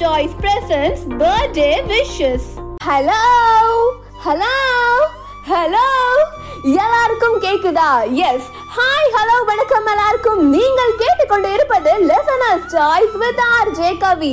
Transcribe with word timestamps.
Choice 0.00 0.34
presents 0.44 1.00
birthday 1.20 1.74
wishes. 1.90 2.42
Hello 2.88 3.22
hello 4.26 4.54
hello 5.50 5.86
எல்லாருக்கும் 6.82 7.36
கேக்குதா? 7.44 7.88
Yes 8.28 8.46
hi 8.76 9.10
hello 9.16 9.36
வணக்கம் 9.50 9.88
எல்லாருக்கும். 9.92 10.40
நீங்கள் 10.54 10.96
கேட்டுக்கொண்டு 11.02 11.48
இருப்பது 11.56 11.92
listeners 12.10 12.66
choice 12.74 13.16
with 13.22 13.42
R 13.54 13.70
J 13.80 13.90
Kavi 14.04 14.32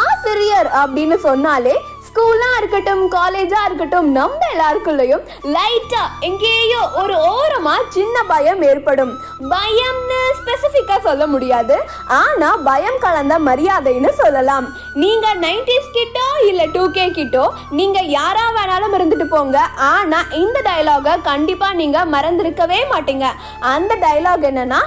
ஆசிரியர் 0.00 0.70
அப்படின்னு 0.82 1.18
சொன்னாலே 1.28 1.76
ஸ்கூலாக 2.14 2.58
இருக்கட்டும் 2.58 3.00
காலேஜாக 3.14 3.68
இருக்கட்டும் 3.68 4.08
நம்ம 4.16 4.40
எல்லாருக்குள்ளேயும் 4.54 5.22
லைட்டாக 5.54 6.10
எங்கேயோ 6.26 6.82
ஒரு 7.00 7.14
ஓரமாக 7.30 7.86
சின்ன 7.96 8.16
பயம் 8.28 8.60
ஏற்படும். 8.68 9.10
பயம்னு 9.52 10.18
ஸ்பெசிஃபிக்காக 10.40 11.00
சொல்ல 11.06 11.24
முடியாது. 11.32 11.76
ஆனால் 12.18 12.60
பயம் 12.68 12.98
கலந்த 13.04 13.36
மரியாதைன்னு 13.48 14.10
சொல்லலாம். 14.20 14.66
நீங்கள் 15.02 15.40
நைன்டிஸ் 15.44 15.88
கிட்டோ 15.96 16.26
இல்லை 16.50 16.66
டூ 16.76 16.84
கே 16.98 17.06
கிட்டோ 17.16 17.46
நீங்கள் 17.78 18.12
யாராக 18.18 18.52
வேணாலும் 18.58 18.94
இருந்துட்டு 18.98 19.26
போங்க. 19.34 19.58
ஆனால் 19.92 20.30
இந்த 20.42 20.60
டைலாகை 20.68 21.14
கண்டிப்பாக 21.30 21.78
நீங்கள் 21.80 22.12
மறந்துருக்கவே 22.14 22.80
மாட்டீங்க. 22.92 23.28
அந்த 23.74 23.94
டைலாக் 24.04 24.46
என்னன்னா 24.50 24.80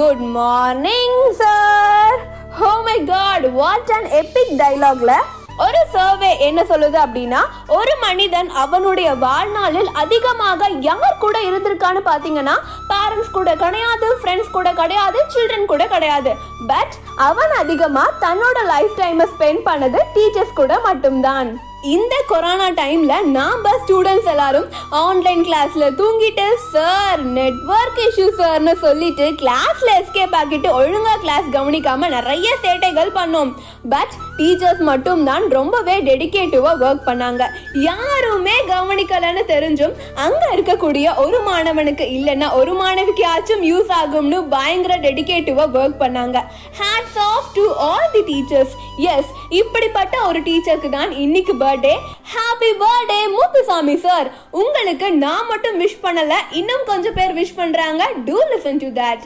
good 0.00 0.26
morning 0.36 1.22
sir 1.40 2.20
oh 2.60 2.72
my 2.88 2.98
God 3.14 3.48
what 3.60 3.94
an 3.98 4.10
epic 4.20 4.54
டயலாக்ல 4.62 5.14
ஒரு 5.56 5.80
சர்வே 5.92 6.38
என்ன 6.38 6.60
சொல்லுது 6.62 6.98
அப்படின்னா 7.02 7.40
ஒரு 7.66 7.92
மனிதன் 8.00 8.48
அவனுடைய 8.62 9.14
வாழ்நாளில் 9.14 9.90
அதிகமாக 9.92 10.68
யார் 10.80 11.18
கூட 11.18 11.36
இருந்திருக்கான்னு 11.40 12.02
பார்த்தீங்கன்னா 12.08 12.54
பேரண்ட்ஸ் 12.88 13.30
கூட 13.32 13.54
கிடையாது 13.54 14.08
ஃப்ரெண்ட்ஸ் 14.22 14.50
கூட 14.50 14.72
கிடையாது 14.72 15.20
சில்ட்ரன் 15.34 15.70
கூட 15.72 15.86
கிடையாது. 15.86 16.32
பட் 16.66 16.94
அவன் 17.14 17.54
அதிகமாக 17.58 18.16
தன்னோட 18.26 18.64
லைஃப் 18.72 18.96
டைமை 18.96 19.26
ஸ்பெண்ட் 19.34 19.62
பண்ணது 19.68 20.00
டீச்சர்ஸ் 20.14 20.58
கூட 20.60 20.78
மட்டும்தான். 20.78 21.50
இந்த 21.82 22.14
கொரோனா 22.26 22.68
டைம்ல 22.68 23.22
நாம 23.22 23.73
ஸ்டூடெண்ட்ஸ் 23.84 24.28
எல்லாரும் 24.32 24.68
ஆன்லைன் 25.04 25.42
கிளாஸ்ல 25.48 25.84
தூங்கிட்டு 26.00 26.46
சார் 26.72 27.22
நெட்வொர்க் 27.38 28.00
இஷ்யூ 28.06 28.28
சார்னு 28.40 28.74
சொல்லிட்டு 28.84 29.26
கிளாஸ்ல 29.42 29.88
எஸ்கேப் 30.00 30.36
ஆக்கிட்டு 30.40 30.70
ஒழுங்கா 30.80 31.14
கிளாஸ் 31.24 31.48
கவனிக்காம 31.56 32.08
நிறைய 32.16 32.48
சேட்டைகள் 32.64 33.10
பண்ணோம். 33.18 33.50
பட் 33.92 34.14
டீச்சர்ஸ் 34.38 34.82
மட்டும் 34.90 35.20
தான் 35.28 35.44
ரொம்பவே 35.56 35.96
டெடிகேட்டிவா 36.08 36.70
ஒர்க் 36.84 37.04
பண்ணாங்க. 37.08 37.42
யாருமே 37.88 38.56
கவனிக்கலன்னு 38.72 39.42
தெரிஞ்சும் 39.52 39.94
அங்க 40.24 40.42
இருக்கக்கூடிய 40.54 41.06
ஒரு 41.24 41.38
மாணவனுக்கு 41.48 42.06
இல்லைன்னா 42.16 42.48
ஒரு 42.60 42.72
மாணவிக்காச்சும் 42.80 43.62
யூஸ் 43.70 43.92
ஆகும்னு 44.00 44.40
பயங்கர 44.56 44.96
டெடிகேட்டிவா 45.06 45.66
ஒர்க் 45.80 46.00
பண்ணாங்க. 46.04 46.40
Hats 46.80 47.20
off 47.28 47.52
to 47.58 47.66
all 47.90 48.10
the 48.16 48.24
teachers 48.30 48.74
yes 49.14 49.30
இப்படிப்பட்ட 49.60 50.14
ஒரு 50.30 50.40
டீச்சருக்கு 50.48 50.90
தான் 50.98 51.12
இன்னைக்கு 51.24 51.56
birthday 51.64 51.94
happy 52.34 52.72
birthday 52.82 53.20
Muthu 53.36 53.60
Muthusamy 53.74 53.94
sir 54.06 54.28
உங்களுக்கு 54.60 55.06
நான் 55.22 55.48
மட்டும் 55.50 55.78
விஷ் 55.82 56.02
பண்ணல 56.04 56.34
இன்னும் 56.58 56.84
கொஞ்சம் 56.90 57.16
பேர் 57.16 57.32
விஷ் 57.38 57.56
பண்றாங்க. 57.60 58.02
To 58.28 58.36
listen 58.52 58.82
to 58.84 58.90
that 59.00 59.22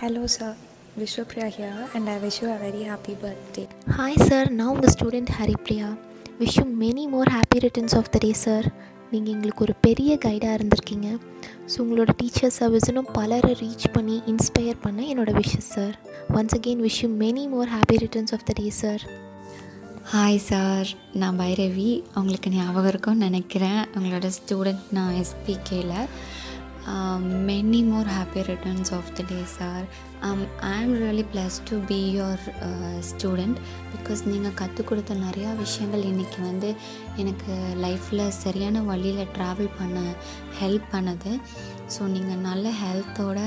Hello, 0.00 0.22
sir. 0.34 0.50
Vishwapriya 1.00 1.46
here, 1.56 1.80
and 1.96 2.04
I 2.14 2.18
wish 2.24 2.36
you 2.42 2.48
a 2.54 2.58
very 2.64 2.82
happy 2.90 3.14
birthday. 3.22 3.64
Hi 3.98 4.18
sir 4.28 4.48
நான் 4.58 4.70
உங்கள் 4.72 4.92
student 4.94 5.30
Haripriya. 5.38 5.88
Wish 6.40 6.56
you 6.60 6.64
many 6.82 7.04
more 7.14 7.30
happy 7.36 7.60
returns 7.66 7.96
of 8.00 8.10
the 8.14 8.20
day 8.24 8.30
sir 8.44 8.66
நீங்கள் 9.12 9.32
எங்களுக்கு 9.36 9.64
ஒரு 9.66 9.74
பெரிய 9.86 10.10
கைடாக 10.26 10.56
இருந்திருக்கீங்க. 10.58 11.08
So 11.70 11.76
உங்களோட 11.84 12.12
teacher 12.20 12.54
service 12.60 12.88
இன்னும் 12.92 13.10
பலரை 13.18 13.54
ரீச் 13.62 13.88
பண்ணி 13.96 14.18
இன்ஸ்பயர் 14.34 14.78
பண்ண 14.86 15.00
என்னோட 15.14 15.32
wishes 15.40 15.70
sir 15.76 15.96
once 16.38 16.56
again 16.58 16.84
wish 16.88 17.00
you 17.04 17.10
many 17.24 17.46
more 17.54 17.72
happy 17.76 17.98
returns 18.04 18.34
of 18.38 18.46
the 18.50 18.54
day 18.60 18.68
sir 18.82 19.04
hi 20.14 20.36
sir 20.36 20.86
நான் 21.12 21.38
பைரவி. 21.38 22.02
அவங்களுக்கு 22.14 22.50
ஞாபகம் 22.50 22.88
இருக்கும்னு 22.88 23.24
நினைக்கிறேன். 23.24 23.86
உங்களோட 23.94 24.30
ஸ்டூடெண்ட் 24.38 24.80
நான் 24.90 25.14
எஸ்பிகேல 26.80 27.46
many 27.48 27.80
more 27.84 28.08
happy 28.16 28.42
returns 28.48 28.92
of 28.98 29.10
the 29.16 29.24
day 29.30 29.40
sir 29.58 29.84
I 30.22 30.78
really 31.02 31.24
blessed 31.32 31.68
bless 31.68 31.86
be 31.88 31.88
be 31.90 32.00
uh, 32.20 32.98
student 33.08 33.58
because 33.92 34.20
நீங்கள் 34.30 34.56
கற்றுக் 34.60 34.88
கொடுத்த 34.88 35.14
நிறையா 35.14 35.50
விஷயங்கள் 35.56 36.02
இன்றைக்கி 36.10 36.40
வந்து 36.40 36.70
எனக்கு 37.16 37.52
லைஃப்பில் 37.84 38.24
சரியான 38.42 38.82
வழியில் 38.90 39.30
ட்ராவல் 39.36 39.70
பண்ண 39.78 40.00
ஹெல்ப் 40.60 40.88
பண்ணுது. 40.94 41.32
ஸோ 41.94 42.02
நீங்கள் 42.14 42.44
நல்ல 42.48 42.66
ஹெல்த்தோட 42.82 43.38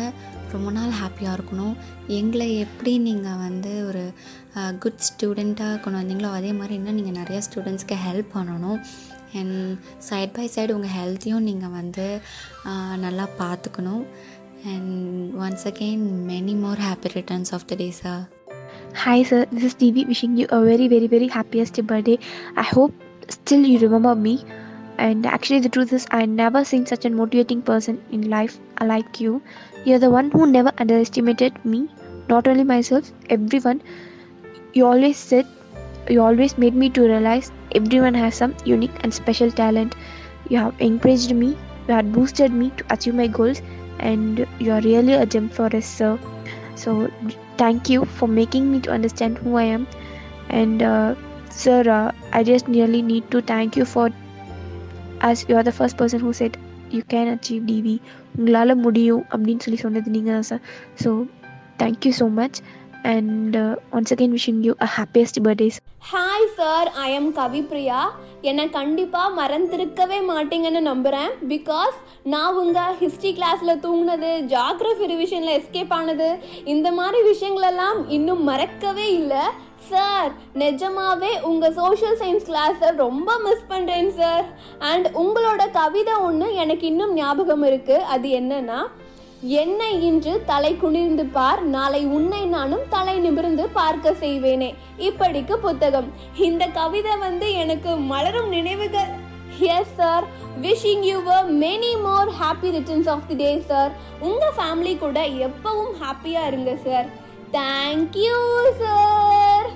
ரொம்ப 0.53 0.71
நாள் 0.71 0.97
ஹாப்பியாக 1.01 1.37
இருக்கணும். 1.37 1.75
எங்களை 2.19 2.47
எப்படி 2.65 2.93
நீங்கள் 3.09 3.41
வந்து 3.45 3.73
ஒரு 3.89 4.03
uh, 4.57 4.71
குட் 4.83 5.05
ஸ்டூடெண்ட்டாக 5.09 5.81
கொண்டு 5.85 5.99
வந்தீங்களோ 6.01 6.31
அதே 6.39 6.53
மாதிரி 6.59 6.75
இன்னும் 6.81 6.99
நீங்கள் 7.01 7.19
நிறையா 7.21 7.43
ஸ்டூடெண்ட்ஸ்க்கு 7.49 7.97
ஹெல்ப் 8.07 8.35
பண்ணணும். 8.37 8.79
அண்ட் 9.32 9.56
சைட் 10.08 10.32
பை 10.32 10.46
சைடு 10.54 10.74
உங்கள் 10.74 10.94
ஹெல்த்தையும் 10.98 11.46
நீங்கள் 11.48 11.74
வந்து 11.76 12.06
ஆஹ், 12.70 12.96
நல்லா 12.96 13.26
பார்த்துக்கணும் 13.38 14.04
and 14.66 14.94
once 15.44 15.66
again 15.66 16.04
many 16.30 16.54
more 16.64 16.82
happy 16.86 17.10
returns 17.14 17.52
of 17.58 17.68
the 17.70 17.76
day 17.76 17.90
sir 18.02 18.24
Hi 18.94 19.16
sir, 19.22 19.40
this 19.50 19.64
is 19.64 19.74
TV 19.74 20.06
wishing 20.06 20.32
you 20.36 20.46
a 20.50 20.60
very 20.62 20.86
very 20.88 21.08
very 21.08 21.26
happiest 21.28 21.76
birthday. 21.84 22.16
I 22.56 22.68
hope 22.68 22.94
still 23.28 23.64
you 23.64 23.78
remember 23.78 24.14
me. 24.18 24.32
And 24.98 25.26
actually 25.28 25.60
the 25.60 25.68
truth 25.68 25.92
is 25.92 26.04
I 26.10 26.24
never 26.34 26.60
seen 26.64 26.84
such 26.86 27.04
a 27.04 27.12
motivating 27.12 27.60
person 27.62 27.96
in 28.10 28.22
life 28.30 28.54
like 28.84 29.20
you. 29.20 29.32
You're 29.84 30.00
the 30.00 30.10
one 30.10 30.28
who 30.30 30.46
never 30.48 30.72
underestimated 30.76 31.52
me, 31.64 31.80
not 32.28 32.48
only 32.48 32.64
myself, 32.66 33.04
everyone. 33.28 33.80
You 34.74 34.86
always 34.86 35.18
said 35.24 35.46
you 36.08 36.22
always 36.22 36.56
made 36.58 36.74
me 36.74 36.90
to 36.90 37.02
realize 37.02 37.50
everyone 37.72 38.14
has 38.14 38.34
some 38.34 38.54
unique 38.64 38.98
and 39.00 39.12
special 39.12 39.50
talent. 39.50 39.94
You 40.48 40.58
have 40.58 40.74
encouraged 40.80 41.34
me, 41.34 41.56
you 41.88 41.94
have 41.94 42.12
boosted 42.12 42.52
me 42.52 42.70
to 42.78 42.84
achieve 42.90 43.14
my 43.14 43.26
goals 43.26 43.62
and 44.00 44.46
you 44.58 44.72
are 44.72 44.80
really 44.80 45.12
a 45.14 45.26
gem 45.26 45.48
for 45.48 45.74
us 45.74 45.86
sir. 45.86 46.18
So 46.74 47.10
thank 47.56 47.88
you 47.88 48.04
for 48.04 48.28
making 48.28 48.70
me 48.72 48.80
to 48.80 48.90
understand 48.90 49.38
who 49.38 49.56
I 49.56 49.64
am. 49.64 49.86
And 50.48 50.82
uh, 50.82 51.14
sir, 51.50 51.82
uh, 51.88 52.12
I 52.32 52.42
just 52.42 52.66
really 52.68 53.02
need 53.02 53.30
to 53.32 53.42
thank 53.42 53.76
you 53.76 53.84
for 53.84 54.10
as 55.20 55.44
you 55.48 55.56
are 55.56 55.62
the 55.62 55.72
first 55.72 55.96
person 55.96 56.20
who 56.20 56.32
said 56.32 56.56
you 56.90 57.02
can 57.02 57.28
achieve 57.28 57.62
DV. 57.62 57.98
உங்களால் 58.38 58.74
முடியும் 58.84 59.22
அப்படின்னு 59.30 59.62
சொல்லி 59.64 59.78
சொன்னது 59.84 60.10
நீங்கள் 60.16 60.36
தான் 60.36 60.48
sir 60.50 60.62
so 61.02 61.10
thank you 61.82 62.12
so 62.18 62.26
much 62.40 62.58
And 63.03 63.57
once 63.91 64.13
again 64.13 64.31
wishing 64.31 64.59
you 64.59 64.73
a 64.79 64.87
happiest 64.97 65.39
birthdays 65.43 65.77
hi 66.11 66.47
sir 66.55 66.91
I 66.91 67.13
am 67.13 67.35
Kavipriya 67.35 67.99
என்னை 68.41 68.69
கண்டிப்பாக 68.69 69.41
மறந்திருக்கவே 69.41 70.19
மாட்டீங்கன்னு 70.29 70.79
நம்புகிறேன் 70.79 71.29
பிகாஸ் 71.49 71.93
நான் 72.23 72.55
உங்கள் 72.55 72.95
ஹிஸ்ட்ரி 72.99 73.33
கிளாஸில் 73.33 73.81
தூங்கினது 73.81 74.31
ஜாக்ரஃபி 74.45 75.05
ரிவிஷனில் 75.05 75.61
எஸ்கேப் 75.61 75.93
ஆனது 75.93 76.39
இந்த 76.63 76.91
மாதிரி 76.91 77.29
விஷயங்களெல்லாம் 77.29 78.07
இன்னும் 78.07 78.43
மறக்கவே 78.43 79.13
இல்லை. 79.13 79.43
சார் 79.89 80.31
நிஜமாவே 80.55 81.41
உங்கள் 81.41 81.73
சோஷியல் 81.73 82.17
சயின்ஸ் 82.17 82.45
கிளாஸை 82.47 82.95
ரொம்ப 82.95 83.39
மிஸ் 83.39 83.65
பண்ணுறேன் 83.69 84.09
சார் 84.09 84.45
அண்ட் 84.79 85.07
உங்களோட 85.07 85.71
கவிதை 85.71 86.13
ஒன்று 86.13 86.55
எனக்கு 86.55 86.87
இன்னும் 86.87 87.13
ஞாபகம் 87.13 87.63
இருக்குது 87.63 87.97
அது 87.97 88.29
என்னன்னா 88.29 88.87
என்னை 89.43 90.03
இன்று 90.07 90.43
தலை 90.45 90.77
குனிந்து 90.77 91.25
பார் 91.25 91.61
நாளை 91.63 92.05
உன்னை 92.05 92.45
நானும் 92.45 92.83
தலை 92.89 93.15
நிமிர்ந்து 93.19 93.69
பார்க்க 93.69 94.11
செய்வேனே. 94.11 94.75
இப்படிக்கு 94.97 95.53
புத்தகம். 95.53 96.13
இந்த 96.37 96.65
கவிதை 96.65 97.17
வந்து 97.17 97.53
எனக்கு 97.53 97.95
மலரும் 97.95 98.47
நினைவுகள். 98.49 99.09
Yes 99.59 99.91
sir 99.97 100.23
wishing 100.61 101.03
you 101.09 101.17
many 101.63 102.01
more 102.01 102.29
happy 102.41 102.69
returns 102.75 103.09
of 103.09 103.27
the 103.27 103.35
day 103.35 103.63
sir 103.67 103.91
உங்க 104.19 104.51
ஃபேமிலி 104.57 104.97
கூட 104.97 105.25
எப்பவும் 105.47 105.93
ஹாப்பியா 106.03 106.47
இருங்க 106.47 106.75
சார் 106.85 107.09
தேங்க்யூ 107.51 108.37
சார் 108.83 109.67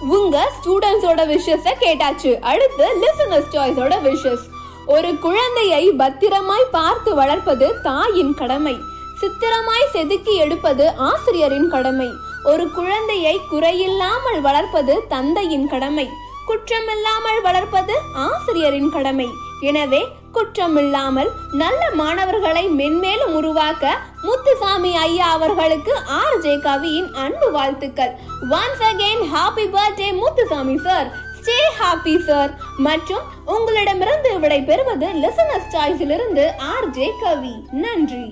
உங்க 0.00 0.52
ஸ்டூடெண்ட்ஸோட 0.56 1.22
விஷஸ 1.32 1.72
கேட்டாச்சு. 1.84 2.40
அடுத்து 2.40 2.88
லிசனர்ஸ் 3.04 3.52
சாய்ஸோட 3.54 3.94
விஷஸ் 4.08 4.44
ஒரு 4.86 5.18
குழந்தையை 5.18 5.90
பத்திரமாய் 5.90 6.64
பார்த்து 6.70 7.14
வளர்ப்பது 7.14 7.80
தாயின் 7.82 8.34
கடமை. 8.34 8.76
சித்திரமாய் 9.20 9.92
செதுக்கி 9.92 10.34
எடுப்பது 10.34 10.94
ஆசிரியரின் 10.96 11.68
கடமை. 11.68 12.10
ஒரு 12.44 12.70
குழந்தையை 12.70 13.40
குறையில்லாமல் 13.52 14.40
வளர்ப்பது 14.40 15.06
தந்தையின் 15.08 15.68
கடமை. 15.68 16.08
குற்றமில்லாமல் 16.48 17.42
வளர்ப்பது 17.42 17.94
ஆசிரியரின் 18.12 18.90
கடமை. 18.90 19.28
எனவே 19.60 20.08
குற்றமில்லாமல் 20.32 21.30
நல்ல 21.52 21.90
மாணவர்களை 21.90 22.68
மென்மேலும் 22.68 23.34
உருவாக்க 23.34 23.96
முத்துசாமி 24.22 24.96
ஐயா 24.96 25.28
அவர்களுக்கு 25.30 25.94
ஆர். 25.96 26.38
ஜே. 26.38 26.58
கவியின் 26.58 27.14
அன்பு 27.14 27.50
வாழ்த்துக்கள். 27.50 28.12
Once 28.50 28.84
again 28.90 29.24
happy 29.34 29.66
birthday 29.76 30.18
Muthusamy 30.18 30.78
sir 30.78 31.08
stay 31.40 31.58
happy 31.80 32.24
sir 32.28 32.52
மற்றும் 32.76 33.24
உங்களிடமிருந்து 33.44 34.40
விடை 34.40 34.62
பெறுவது 34.62 35.06
லிசனர்ஸ் 35.06 35.72
சாய்ஸிலிருந்து 35.74 36.46
ஆர். 36.56 36.90
ஜே. 36.90 37.12
கவி. 37.20 37.54
நன்றி. 37.70 38.26